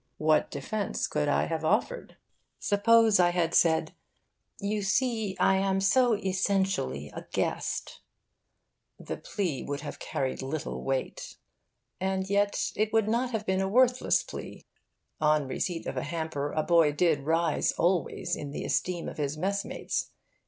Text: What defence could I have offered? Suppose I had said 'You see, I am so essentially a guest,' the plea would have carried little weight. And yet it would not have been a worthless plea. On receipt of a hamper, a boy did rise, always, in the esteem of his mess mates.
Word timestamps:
What 0.17 0.49
defence 0.49 1.05
could 1.05 1.27
I 1.27 1.45
have 1.45 1.63
offered? 1.63 2.17
Suppose 2.57 3.19
I 3.19 3.29
had 3.29 3.53
said 3.53 3.93
'You 4.59 4.81
see, 4.81 5.37
I 5.39 5.57
am 5.57 5.79
so 5.79 6.15
essentially 6.15 7.09
a 7.09 7.27
guest,' 7.31 8.01
the 8.99 9.17
plea 9.17 9.61
would 9.61 9.81
have 9.81 9.99
carried 9.99 10.41
little 10.41 10.81
weight. 10.83 11.35
And 11.99 12.27
yet 12.31 12.71
it 12.75 12.91
would 12.91 13.07
not 13.07 13.29
have 13.29 13.45
been 13.45 13.61
a 13.61 13.69
worthless 13.69 14.23
plea. 14.23 14.65
On 15.19 15.47
receipt 15.47 15.85
of 15.85 15.97
a 15.97 16.01
hamper, 16.03 16.51
a 16.51 16.63
boy 16.63 16.93
did 16.93 17.19
rise, 17.19 17.71
always, 17.73 18.35
in 18.35 18.49
the 18.49 18.65
esteem 18.65 19.07
of 19.07 19.17
his 19.19 19.37
mess 19.37 19.63
mates. 19.63 20.09